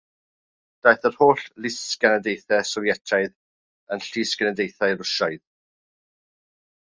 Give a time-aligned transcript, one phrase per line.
[0.85, 3.35] Daeth yr holl lysgenadaethau Sofietaidd
[3.97, 5.45] yn llysgenadaethau Rwsiaidd.